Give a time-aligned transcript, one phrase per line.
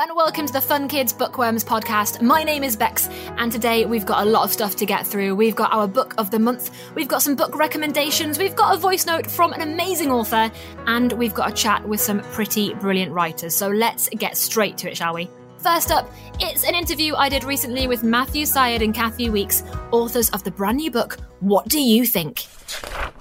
[0.00, 2.22] and welcome to the Fun Kids Bookworms podcast.
[2.22, 3.06] My name is Bex,
[3.36, 5.34] and today we've got a lot of stuff to get through.
[5.34, 8.78] We've got our book of the month, we've got some book recommendations, we've got a
[8.78, 10.50] voice note from an amazing author,
[10.86, 13.54] and we've got a chat with some pretty brilliant writers.
[13.54, 15.28] So let's get straight to it, shall we?
[15.62, 20.30] First up, it's an interview I did recently with Matthew Syed and Kathy Weeks, authors
[20.30, 22.46] of the brand new book, What Do You Think?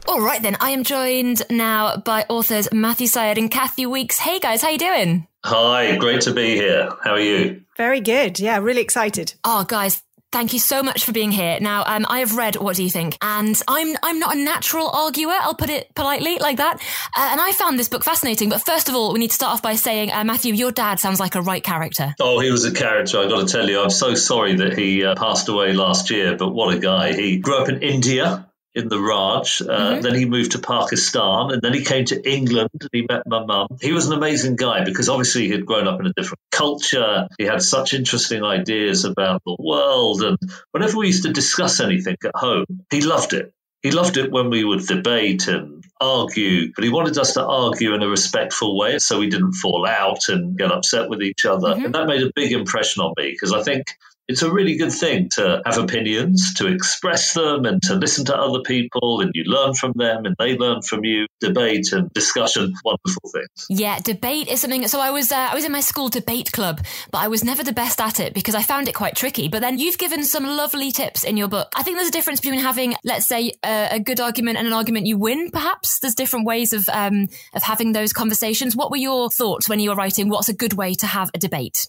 [0.08, 4.18] All right, then, I am joined now by authors Matthew Syed and Kathy Weeks.
[4.18, 5.28] Hey guys, how you doing?
[5.44, 6.90] Hi, great to be here.
[7.04, 7.62] How are you?
[7.76, 8.40] Very good.
[8.40, 9.34] Yeah, really excited.
[9.44, 11.58] Oh, guys, Thank you so much for being here.
[11.60, 13.18] Now, um, I have read What Do You Think?
[13.20, 15.34] And I'm, I'm not a natural arguer.
[15.34, 16.76] I'll put it politely like that.
[17.18, 18.50] Uh, and I found this book fascinating.
[18.50, 21.00] But first of all, we need to start off by saying, uh, Matthew, your dad
[21.00, 22.14] sounds like a right character.
[22.20, 23.18] Oh, he was a character.
[23.20, 26.36] I got to tell you, I'm so sorry that he uh, passed away last year,
[26.38, 27.14] but what a guy.
[27.14, 28.49] He grew up in India
[28.80, 29.62] in the Raj.
[29.62, 30.02] Uh, mm-hmm.
[30.02, 33.46] Then he moved to Pakistan, and then he came to England and he met my
[33.46, 33.68] mum.
[33.82, 37.28] He was an amazing guy because obviously he had grown up in a different culture.
[37.38, 40.38] He had such interesting ideas about the world, and
[40.72, 43.54] whenever we used to discuss anything at home, he loved it.
[43.82, 47.94] He loved it when we would debate and argue, but he wanted us to argue
[47.94, 51.70] in a respectful way so we didn't fall out and get upset with each other.
[51.70, 51.86] Mm-hmm.
[51.86, 53.88] And that made a big impression on me because I think
[54.30, 58.38] it's a really good thing to have opinions, to express them, and to listen to
[58.38, 61.26] other people, and you learn from them, and they learn from you.
[61.40, 63.66] Debate and discussion, wonderful things.
[63.70, 64.88] Yeah, debate is something.
[64.88, 67.64] So I was uh, I was in my school debate club, but I was never
[67.64, 69.48] the best at it because I found it quite tricky.
[69.48, 71.72] But then you've given some lovely tips in your book.
[71.76, 74.74] I think there's a difference between having, let's say, a, a good argument and an
[74.74, 75.50] argument you win.
[75.50, 78.76] Perhaps there's different ways of um, of having those conversations.
[78.76, 80.30] What were your thoughts when you were writing?
[80.30, 81.88] What's a good way to have a debate?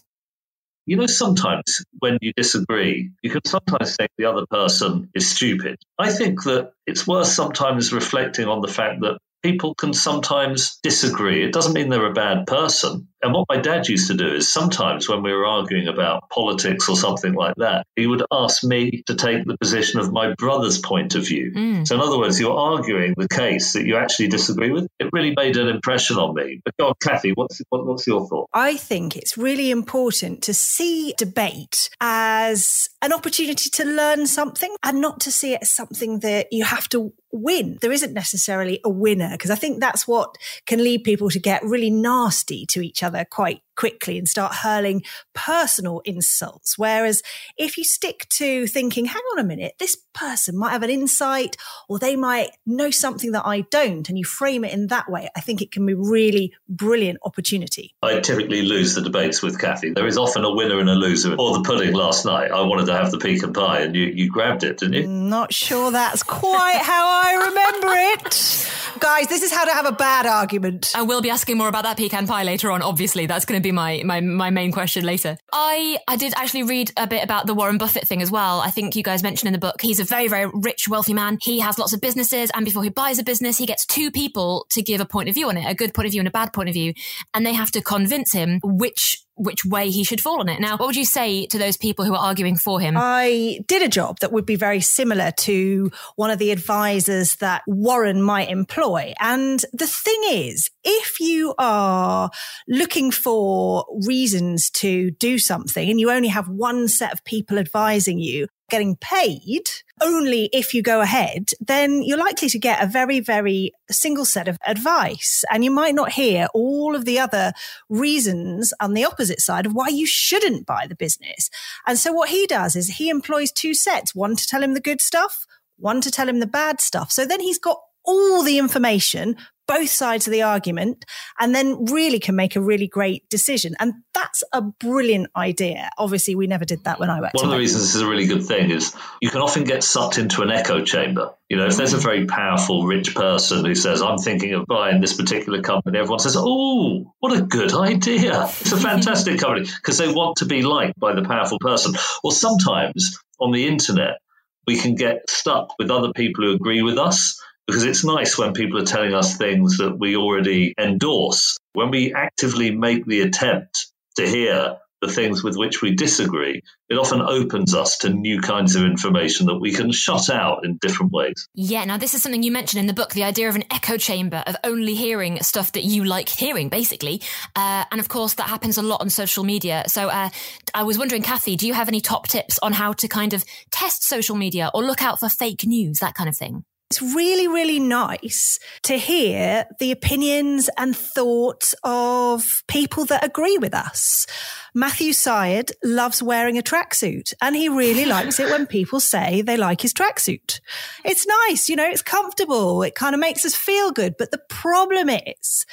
[0.85, 5.77] You know, sometimes when you disagree, you can sometimes think the other person is stupid.
[5.99, 11.43] I think that it's worth sometimes reflecting on the fact that people can sometimes disagree.
[11.43, 13.09] It doesn't mean they're a bad person.
[13.23, 16.89] And what my dad used to do is sometimes when we were arguing about politics
[16.89, 20.79] or something like that, he would ask me to take the position of my brother's
[20.79, 21.51] point of view.
[21.55, 21.87] Mm.
[21.87, 24.87] So, in other words, you're arguing the case that you actually disagree with.
[24.99, 26.61] It really made an impression on me.
[26.63, 28.49] But, God, Kathy, what's, what, what's your thought?
[28.53, 35.01] I think it's really important to see debate as an opportunity to learn something and
[35.01, 37.77] not to see it as something that you have to win.
[37.81, 41.63] There isn't necessarily a winner because I think that's what can lead people to get
[41.63, 45.01] really nasty to each other quite quickly and start hurling
[45.33, 46.77] personal insults.
[46.77, 47.23] Whereas
[47.57, 51.57] if you stick to thinking, hang on a minute, this person might have an insight
[51.89, 55.29] or they might know something that I don't, and you frame it in that way,
[55.35, 57.95] I think it can be really brilliant opportunity.
[58.03, 59.93] I typically lose the debates with Kathy.
[59.93, 61.35] There is often a winner and a loser.
[61.35, 64.29] Or the pudding last night, I wanted to have the pecan pie and you, you
[64.29, 65.07] grabbed it, didn't you?
[65.07, 67.87] Not sure that's quite how I remember
[68.25, 68.71] it.
[68.99, 70.91] Guys, this is how to have a bad argument.
[70.95, 73.25] I will be asking more about that pecan pie later on, obviously.
[73.25, 75.37] That's going to be my, my, my main question later.
[75.53, 78.59] I, I did actually read a bit about the Warren Buffett thing as well.
[78.59, 81.37] I think you guys mentioned in the book, he's a very, very rich, wealthy man.
[81.41, 82.51] He has lots of businesses.
[82.53, 85.35] And before he buys a business, he gets two people to give a point of
[85.35, 86.93] view on it, a good point of view and a bad point of view.
[87.33, 90.59] And they have to convince him which which way he should fall on it.
[90.59, 92.95] Now, what would you say to those people who are arguing for him?
[92.97, 97.63] I did a job that would be very similar to one of the advisors that
[97.67, 99.13] Warren might employ.
[99.19, 102.29] And the thing is, if you are
[102.67, 108.19] looking for reasons to do something and you only have one set of people advising
[108.19, 109.69] you, getting paid
[110.01, 114.47] only if you go ahead, then you're likely to get a very, very single set
[114.47, 115.43] of advice.
[115.51, 117.53] And you might not hear all of the other
[117.89, 121.49] reasons on the opposite side of why you shouldn't buy the business.
[121.85, 124.81] And so what he does is he employs two sets, one to tell him the
[124.81, 125.45] good stuff,
[125.77, 127.11] one to tell him the bad stuff.
[127.11, 129.37] So then he's got all the information
[129.71, 131.05] both sides of the argument
[131.39, 133.73] and then really can make a really great decision.
[133.79, 135.89] And that's a brilliant idea.
[135.97, 137.35] Obviously, we never did that when I worked.
[137.35, 139.81] One of the reasons this is a really good thing is you can often get
[139.81, 141.35] sucked into an echo chamber.
[141.47, 142.03] You know, if there's a mm.
[142.03, 146.35] very powerful, rich person who says, I'm thinking of buying this particular company, everyone says,
[146.37, 148.43] Oh, what a good idea.
[148.43, 151.93] It's a fantastic company because they want to be liked by the powerful person.
[152.25, 154.19] Or sometimes on the internet,
[154.67, 158.53] we can get stuck with other people who agree with us because it's nice when
[158.53, 161.57] people are telling us things that we already endorse.
[161.73, 163.87] When we actively make the attempt
[164.17, 168.75] to hear the things with which we disagree, it often opens us to new kinds
[168.75, 171.47] of information that we can shut out in different ways.
[171.55, 173.97] Yeah, now this is something you mentioned in the book the idea of an echo
[173.97, 177.21] chamber, of only hearing stuff that you like hearing, basically.
[177.55, 179.83] Uh, and of course, that happens a lot on social media.
[179.87, 180.29] So uh,
[180.75, 183.43] I was wondering, Kathy, do you have any top tips on how to kind of
[183.71, 186.63] test social media or look out for fake news, that kind of thing?
[186.91, 193.73] It's really, really nice to hear the opinions and thoughts of people that agree with
[193.73, 194.27] us.
[194.73, 199.57] Matthew Syed loves wearing a tracksuit and he really likes it when people say they
[199.57, 200.61] like his tracksuit.
[201.03, 202.81] It's nice, you know, it's comfortable.
[202.81, 204.15] It kind of makes us feel good.
[204.17, 205.65] But the problem is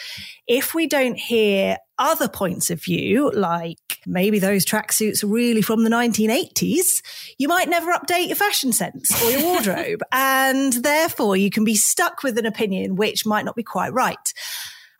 [0.48, 5.84] if we don't hear other points of view, like maybe those tracksuits are really from
[5.84, 7.02] the 1980s,
[7.38, 10.00] you might never update your fashion sense or your wardrobe.
[10.12, 14.32] and therefore you can be stuck with an opinion which might not be quite right.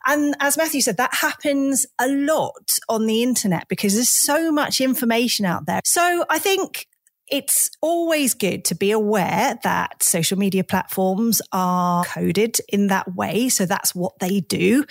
[0.05, 4.81] And as Matthew said, that happens a lot on the internet because there's so much
[4.81, 5.81] information out there.
[5.85, 6.87] So I think
[7.27, 13.49] it's always good to be aware that social media platforms are coded in that way.
[13.49, 14.85] So that's what they do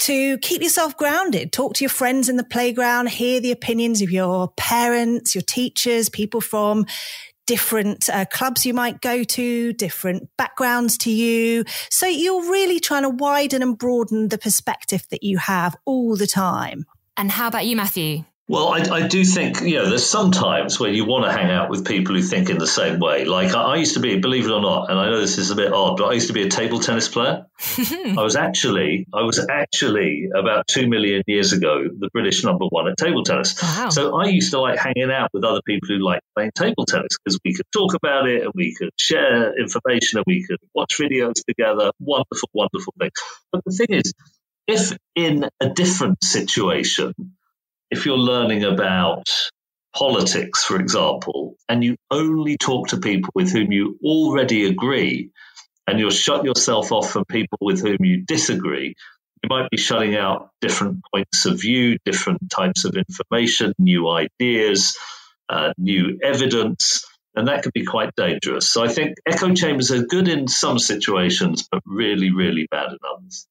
[0.00, 1.52] to keep yourself grounded.
[1.52, 6.08] Talk to your friends in the playground, hear the opinions of your parents, your teachers,
[6.08, 6.86] people from
[7.48, 11.64] different uh, clubs you might go to, different backgrounds to you.
[11.90, 16.26] So you're really trying to widen and broaden the perspective that you have all the
[16.26, 16.84] time.
[17.16, 18.24] And how about you, Matthew?
[18.50, 21.50] Well, I, I, do think, you know, there's some times when you want to hang
[21.50, 23.26] out with people who think in the same way.
[23.26, 25.50] Like I, I, used to be, believe it or not, and I know this is
[25.50, 27.44] a bit odd, but I used to be a table tennis player.
[27.78, 32.88] I was actually, I was actually about two million years ago, the British number one
[32.88, 33.62] at table tennis.
[33.62, 33.90] Wow.
[33.90, 37.18] So I used to like hanging out with other people who like playing table tennis
[37.22, 40.96] because we could talk about it and we could share information and we could watch
[40.98, 41.92] videos together.
[42.00, 43.10] Wonderful, wonderful thing.
[43.52, 44.14] But the thing is,
[44.66, 47.12] if in a different situation,
[47.90, 49.28] if you're learning about
[49.94, 55.30] politics, for example, and you only talk to people with whom you already agree,
[55.86, 58.94] and you'll shut yourself off from people with whom you disagree,
[59.42, 64.96] you might be shutting out different points of view, different types of information, new ideas,
[65.48, 68.68] uh, new evidence, and that can be quite dangerous.
[68.68, 72.98] So I think echo chambers are good in some situations, but really, really bad in
[73.16, 73.46] others.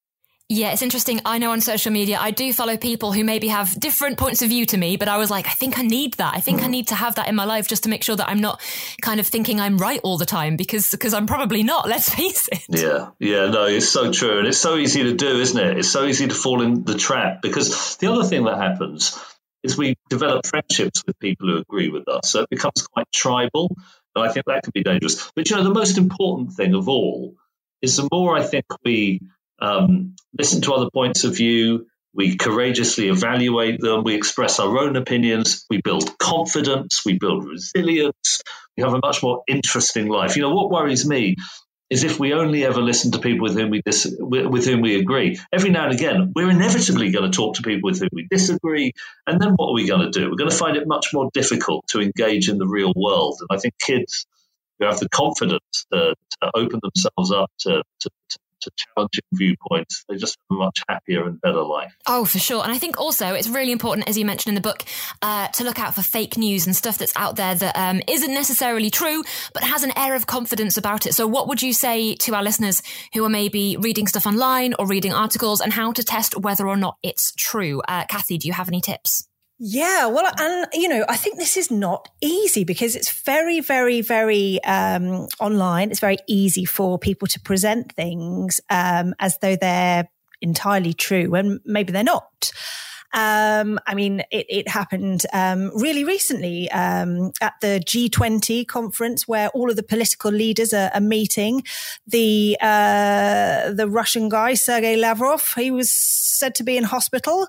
[0.50, 1.20] Yeah, it's interesting.
[1.26, 4.48] I know on social media, I do follow people who maybe have different points of
[4.48, 6.34] view to me, but I was like, I think I need that.
[6.36, 6.70] I think I mm.
[6.70, 8.62] need to have that in my life just to make sure that I'm not
[9.02, 12.48] kind of thinking I'm right all the time because, because I'm probably not, let's face
[12.50, 12.64] it.
[12.70, 13.10] Yeah.
[13.20, 13.48] Yeah.
[13.48, 14.40] No, it's so true.
[14.40, 15.80] And it's so easy to do, isn't it?
[15.80, 19.20] It's so easy to fall in the trap because the other thing that happens
[19.64, 22.30] is we develop friendships with people who agree with us.
[22.30, 23.76] So it becomes quite tribal.
[24.16, 25.30] And I think that can be dangerous.
[25.36, 27.36] But, you know, the most important thing of all
[27.82, 29.22] is the more I think we,
[29.60, 31.88] um, listen to other points of view.
[32.14, 34.04] We courageously evaluate them.
[34.04, 35.66] We express our own opinions.
[35.70, 37.04] We build confidence.
[37.06, 38.42] We build resilience.
[38.76, 40.36] We have a much more interesting life.
[40.36, 41.36] You know, what worries me
[41.90, 45.00] is if we only ever listen to people with whom we dis- with whom we
[45.00, 45.40] agree.
[45.54, 48.92] Every now and again, we're inevitably going to talk to people with whom we disagree,
[49.26, 50.30] and then what are we going to do?
[50.30, 53.38] We're going to find it much more difficult to engage in the real world.
[53.40, 54.26] And I think kids
[54.80, 60.04] who have the confidence to, to open themselves up to, to, to to challenging viewpoints,
[60.10, 61.96] they just have a much happier and better life.
[62.08, 62.64] Oh, for sure.
[62.64, 64.84] And I think also it's really important, as you mentioned in the book,
[65.22, 68.34] uh, to look out for fake news and stuff that's out there that um, not
[68.34, 69.24] necessarily true,
[69.54, 71.14] but has an air of confidence about it.
[71.14, 72.82] So, what would you say to our listeners
[73.14, 76.78] who are maybe reading stuff online or reading articles and how to test whether or
[76.78, 77.82] not it's true?
[77.88, 79.28] Uh, Kathy, do you have any tips?
[79.60, 84.02] Yeah, well, and you know, I think this is not easy because it's very, very,
[84.02, 85.90] very um, online.
[85.90, 90.10] It's very easy for people to present things um, as though they're
[90.42, 92.52] entirely true when maybe they're not.
[93.14, 99.50] Um, I mean, it, it happened um, really recently um, at the G20 conference where
[99.50, 101.64] all of the political leaders are, are meeting.
[102.06, 107.48] The uh, the Russian guy Sergei Lavrov, he was said to be in hospital.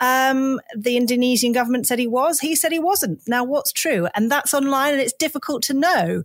[0.00, 2.40] Um, the Indonesian government said he was.
[2.40, 3.20] He said he wasn't.
[3.26, 4.08] Now, what's true?
[4.14, 6.22] And that's online, and it's difficult to know.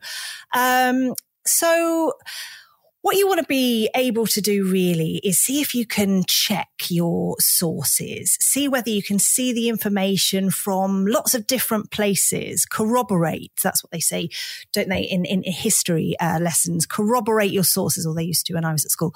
[0.53, 2.13] Um, so
[3.03, 6.69] what you want to be able to do really is see if you can check
[6.87, 13.51] your sources, see whether you can see the information from lots of different places, corroborate.
[13.61, 14.29] That's what they say,
[14.71, 18.63] don't they, in, in history uh, lessons, corroborate your sources, or they used to when
[18.63, 19.13] I was at school.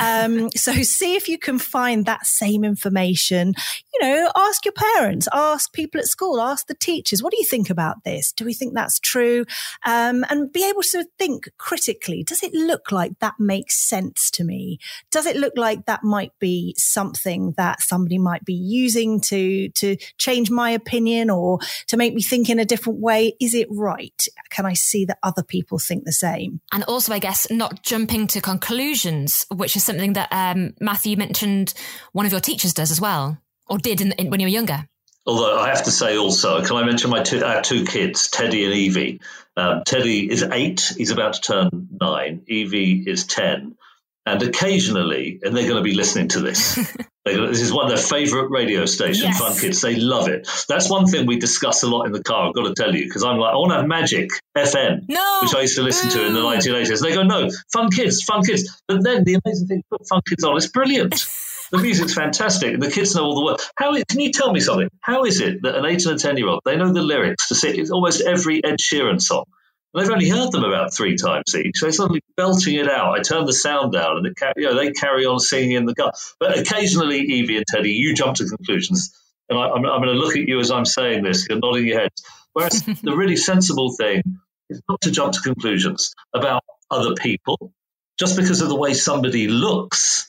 [0.00, 3.52] Um, so see if you can find that same information.
[3.92, 7.44] You know, ask your parents, ask people at school, ask the teachers, what do you
[7.44, 8.32] think about this?
[8.32, 9.44] Do we think that's true?
[9.84, 12.22] Um, and be able to think critically.
[12.22, 13.25] Does it look like that?
[13.26, 14.78] That makes sense to me?
[15.10, 19.96] Does it look like that might be something that somebody might be using to, to
[20.16, 23.34] change my opinion or to make me think in a different way?
[23.40, 24.26] Is it right?
[24.50, 26.60] Can I see that other people think the same?
[26.72, 31.74] And also, I guess, not jumping to conclusions, which is something that um, Matthew mentioned
[32.12, 34.86] one of your teachers does as well, or did in, in, when you were younger.
[35.26, 38.64] Although I have to say also, can I mention my two, our two kids, Teddy
[38.64, 39.20] and Evie?
[39.56, 42.42] Um, Teddy is eight; he's about to turn nine.
[42.46, 43.76] Evie is ten,
[44.24, 46.78] and occasionally, and they're going to be listening to this.
[47.26, 49.38] This is one of their favourite radio stations, yes.
[49.40, 49.80] Fun Kids.
[49.80, 50.48] They love it.
[50.68, 52.48] That's one thing we discuss a lot in the car.
[52.48, 55.40] I've got to tell you because I'm like, I want to have Magic FM, no.
[55.42, 57.02] which I used to listen to in the 1980s.
[57.02, 58.80] They go, no, Fun Kids, Fun Kids.
[58.86, 60.56] But then the amazing thing, put Fun Kids on.
[60.56, 61.26] It's brilliant.
[61.70, 63.70] the music's fantastic, the kids know all the words.
[63.76, 64.88] How can you tell me something?
[65.00, 67.48] How is it that an eight and a ten year old they know the lyrics
[67.48, 69.44] to sing almost every Ed Sheeran song?
[69.92, 71.80] And they've only heard them about three times each.
[71.80, 73.18] They're suddenly belting it out.
[73.18, 76.12] I turn the sound down, and you know, they carry on singing in the car.
[76.38, 79.14] But occasionally, Evie and Teddy, you jump to conclusions,
[79.48, 81.46] and I, am going to look at you as I'm saying this.
[81.48, 82.10] You're nodding your head.
[82.52, 84.22] Whereas the really sensible thing
[84.68, 87.72] is not to jump to conclusions about other people
[88.18, 90.25] just because of the way somebody looks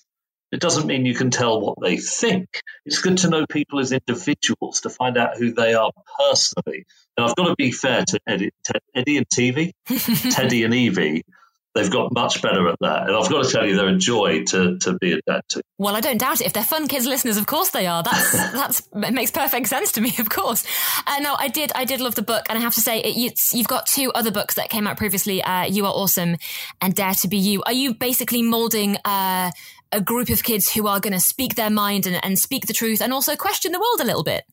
[0.51, 2.48] it doesn't mean you can tell what they think.
[2.86, 6.86] It's good to know people as individuals to find out who they are personally.
[7.18, 8.51] And I've got to be fair to Eddie,
[8.96, 9.72] Eddie and TV,
[10.32, 11.24] Teddy and Evie.
[11.75, 13.08] They've got much better at that.
[13.08, 15.62] And I've got to tell you, they're a joy to, to be a dad to.
[15.77, 16.48] Well, I don't doubt it.
[16.48, 18.01] If they're fun kids listeners, of course they are.
[18.01, 20.66] That's, that's, it makes perfect sense to me, of course.
[21.06, 22.48] Uh, no, I did, I did love the book.
[22.50, 24.98] And I have to say, it, you, have got two other books that came out
[24.98, 26.38] previously, uh, You Are Awesome
[26.82, 27.62] and Dare to Be You.
[27.63, 29.51] Are you basically molding, uh,
[29.91, 32.74] a group of kids who are going to speak their mind and, and speak the
[32.74, 34.44] truth and also question the world a little bit?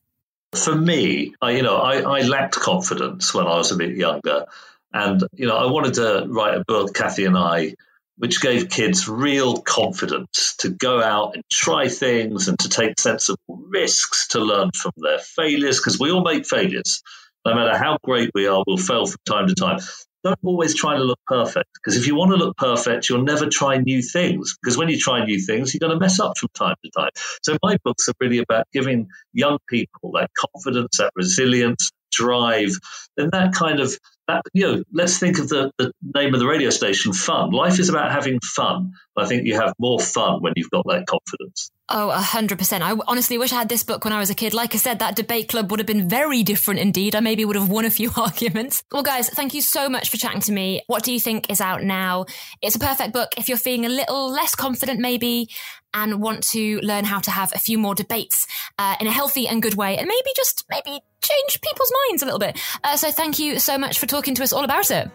[0.53, 4.45] For me, I, you know, I, I lacked confidence when I was a bit younger.
[4.93, 7.75] And, you know, I wanted to write a book, Kathy and I,
[8.17, 13.37] which gave kids real confidence to go out and try things and to take sensible
[13.47, 17.03] risks, to learn from their failures, because we all make failures.
[17.45, 19.79] No matter how great we are, we'll fail from time to time
[20.25, 23.45] don't always try to look perfect because if you want to look perfect, you'll never
[23.47, 26.49] try new things because when you try new things, you're going to mess up from
[26.55, 27.11] time to time.
[27.43, 32.71] So my books are really about giving young people that confidence, that resilience, drive,
[33.17, 33.95] and that kind of
[34.27, 37.51] that, you know, let's think of the, the name of the radio station, fun.
[37.51, 38.93] Life is about having fun.
[39.17, 41.71] I think you have more fun when you've got that confidence.
[41.87, 42.83] Oh, a hundred percent.
[42.83, 44.53] I honestly wish I had this book when I was a kid.
[44.53, 47.15] Like I said, that debate club would have been very different indeed.
[47.15, 48.83] I maybe would have won a few arguments.
[48.91, 50.81] Well, guys, thank you so much for chatting to me.
[50.87, 52.25] What do you think is out now?
[52.61, 55.49] It's a perfect book if you're feeling a little less confident, maybe,
[55.95, 58.45] and want to learn how to have a few more debates
[58.77, 62.25] uh, in a healthy and good way, and maybe just maybe change people's minds a
[62.25, 62.59] little bit.
[62.83, 65.09] Uh, so thank you so much for talking to us all about it.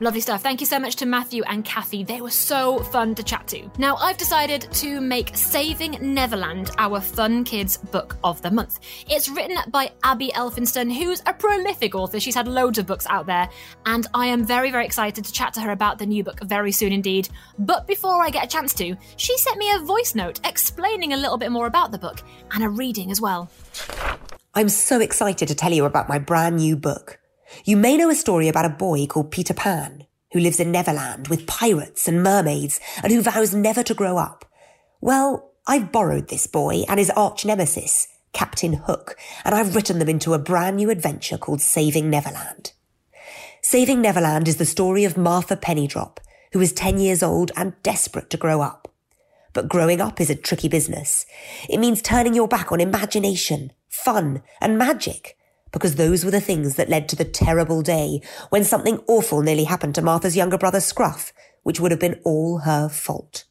[0.00, 0.42] Lovely stuff.
[0.42, 2.02] Thank you so much to Matthew and Kathy.
[2.02, 3.70] They were so fun to chat to.
[3.78, 8.80] Now, I've decided to make Saving Neverland our Fun Kids Book of the Month.
[9.08, 12.18] It's written by Abi Elphinstone, who's a prolific author.
[12.18, 13.48] She's had loads of books out there,
[13.86, 16.72] and I am very, very excited to chat to her about the new book very
[16.72, 17.28] soon indeed.
[17.58, 21.16] But before I get a chance to, she sent me a voice note explaining a
[21.16, 23.50] little bit more about the book and a reading as well.
[24.54, 27.18] I'm so excited to tell you about my brand new book.
[27.64, 31.28] You may know a story about a boy called Peter Pan, who lives in Neverland
[31.28, 34.44] with pirates and mermaids and who vows never to grow up.
[35.00, 40.08] Well, I've borrowed this boy and his arch nemesis, Captain Hook, and I've written them
[40.08, 42.72] into a brand new adventure called Saving Neverland.
[43.60, 46.18] Saving Neverland is the story of Martha Pennydrop,
[46.52, 48.92] who is 10 years old and desperate to grow up.
[49.52, 51.26] But growing up is a tricky business.
[51.68, 55.36] It means turning your back on imagination, fun, and magic
[55.72, 59.64] because those were the things that led to the terrible day when something awful nearly
[59.64, 63.44] happened to Martha's younger brother Scruff, which would have been all her fault.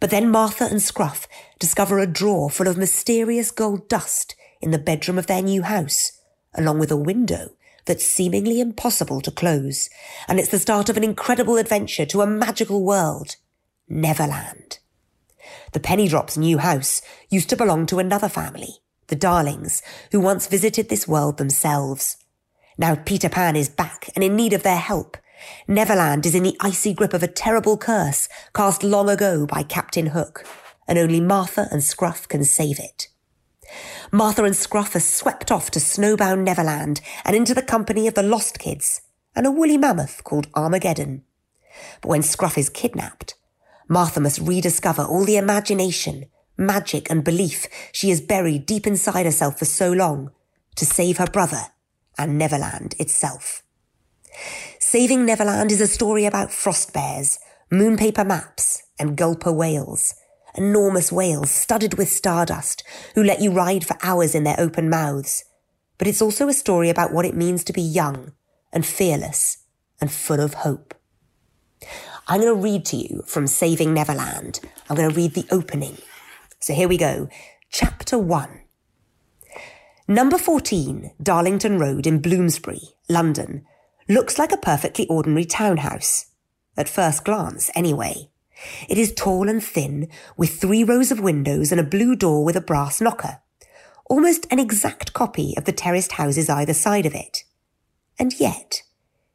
[0.00, 4.78] But then Martha and Scruff discover a drawer full of mysterious gold dust in the
[4.78, 6.12] bedroom of their new house,
[6.54, 7.50] along with a window
[7.84, 9.90] that's seemingly impossible to close.
[10.28, 13.36] And it's the start of an incredible adventure to a magical world,
[13.88, 14.78] Neverland.
[15.72, 19.82] The Pennydrop's new house used to belong to another family, the Darlings,
[20.12, 22.16] who once visited this world themselves.
[22.76, 25.16] Now Peter Pan is back and in need of their help.
[25.68, 30.06] Neverland is in the icy grip of a terrible curse cast long ago by Captain
[30.06, 30.44] Hook,
[30.88, 33.08] and only Martha and Scruff can save it.
[34.12, 38.22] Martha and Scruff are swept off to snowbound Neverland and into the company of the
[38.22, 39.02] Lost Kids
[39.34, 41.22] and a woolly mammoth called Armageddon.
[42.00, 43.34] But when Scruff is kidnapped,
[43.88, 49.58] Martha must rediscover all the imagination, magic and belief she has buried deep inside herself
[49.58, 50.30] for so long
[50.76, 51.62] to save her brother
[52.18, 53.62] and Neverland itself.
[54.78, 57.38] Saving Neverland is a story about frost bears,
[57.70, 60.14] moonpaper maps, and gulper whales.
[60.56, 62.84] Enormous whales studded with stardust
[63.14, 65.44] who let you ride for hours in their open mouths.
[65.98, 68.32] But it's also a story about what it means to be young
[68.72, 69.58] and fearless
[70.00, 70.94] and full of hope.
[72.26, 74.60] I'm going to read to you from Saving Neverland.
[74.88, 75.98] I'm going to read the opening
[76.64, 77.28] so here we go.
[77.68, 78.60] Chapter 1.
[80.08, 83.66] Number 14, Darlington Road in Bloomsbury, London,
[84.08, 86.28] looks like a perfectly ordinary townhouse.
[86.74, 88.30] At first glance, anyway.
[88.88, 92.56] It is tall and thin, with three rows of windows and a blue door with
[92.56, 93.40] a brass knocker.
[94.08, 97.44] Almost an exact copy of the terraced houses either side of it.
[98.18, 98.84] And yet,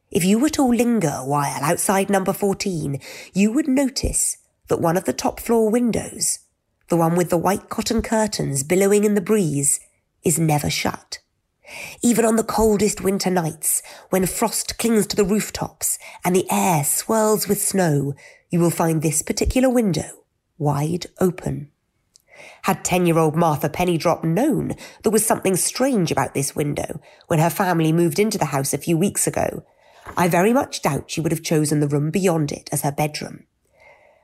[0.10, 3.00] if you were to linger a while outside number 14,
[3.36, 6.40] you would notice that one of the top floor windows,
[6.90, 9.80] the one with the white cotton curtains billowing in the breeze,
[10.24, 11.20] is never shut.
[12.02, 16.84] Even on the coldest winter nights, when frost clings to the rooftops and the air
[16.84, 18.14] swirls with snow,
[18.50, 20.26] you will find this particular window
[20.58, 21.72] wide open.
[22.64, 27.40] Had 10 year old Martha Pennydrop known there was something strange about this window when
[27.40, 29.64] her family moved into the house a few weeks ago,
[30.18, 33.46] I very much doubt she would have chosen the room beyond it as her bedroom.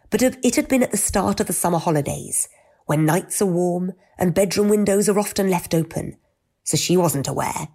[0.09, 2.47] But if it had been at the start of the summer holidays,
[2.85, 6.17] when nights are warm and bedroom windows are often left open,
[6.63, 7.67] so she wasn't aware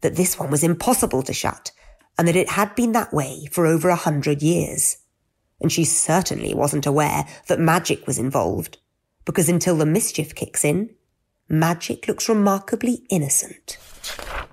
[0.00, 1.72] that this one was impossible to shut
[2.16, 4.98] and that it had been that way for over a hundred years.
[5.60, 8.78] And she certainly wasn't aware that magic was involved,
[9.24, 10.94] because until the mischief kicks in,
[11.48, 13.78] magic looks remarkably innocent.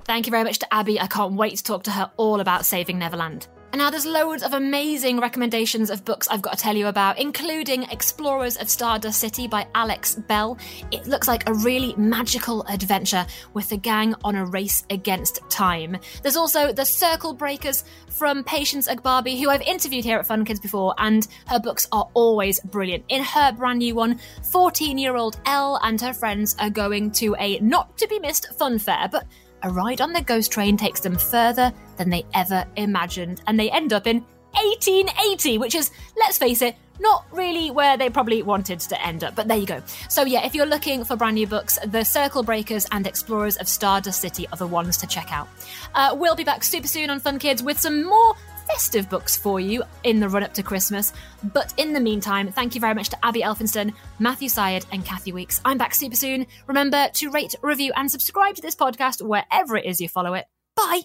[0.04, 1.00] Thank you very much to Abi.
[1.00, 3.48] I can't wait to talk to her all about Saving Neverland.
[3.76, 7.84] Now there's loads of amazing recommendations of books I've got to tell you about, including
[7.84, 10.58] Explorers of Stardust City by Alex Bell.
[10.92, 15.98] It looks like a really magical adventure with the gang on a race against time.
[16.24, 20.62] There's also The Circle Breakers from Patience Agbabi, who I've interviewed here at Fun Kids
[20.62, 23.04] before, and her books are always brilliant.
[23.10, 24.20] In her brand new one,
[24.52, 28.54] 14 year old Elle and her friends are going to a not to be missed
[28.58, 29.26] fun fair, but
[29.64, 33.72] a ride on the ghost train takes them further than they ever imagined, and they
[33.72, 38.80] end up in 1880, which is, let's face it, not really where they probably wanted
[38.80, 39.82] to end up, but there you go.
[40.10, 43.68] So, yeah, if you're looking for brand new books, The Circle Breakers and Explorers of
[43.68, 45.48] Stardust City are the ones to check out.
[45.94, 48.36] Uh, we'll be back super soon on Fun Kids with some more
[48.68, 51.14] festive books for you in the run up to Christmas.
[51.54, 55.32] But in the meantime, thank you very much to Abi Elphinstone, Matthew Syed, and Kathy
[55.32, 55.62] Weeks.
[55.66, 56.48] I'm back super soon.
[56.68, 60.46] Remember to rate, review, and subscribe to this podcast wherever it is you follow it.
[60.76, 61.02] Bye.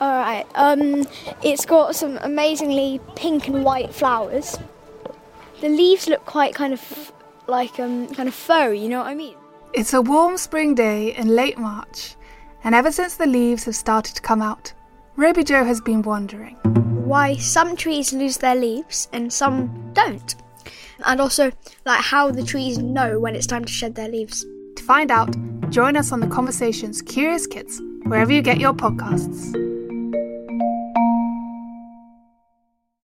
[0.00, 0.46] All right.
[0.54, 1.06] Um,
[1.42, 4.58] it's got some amazingly pink and white flowers.
[5.60, 7.12] The leaves look quite kind of
[7.46, 8.80] like um kind of furry.
[8.80, 9.36] You know what I mean?
[9.72, 12.16] It's a warm spring day in late March,
[12.62, 14.72] and ever since the leaves have started to come out,
[15.16, 16.56] Ruby Joe has been wondering
[17.06, 20.34] why some trees lose their leaves and some don't.
[21.06, 21.52] And also,
[21.84, 24.44] like how the trees know when it's time to shed their leaves.
[24.74, 25.36] To find out,
[25.70, 29.73] join us on the Conversations Curious Kids, wherever you get your podcasts.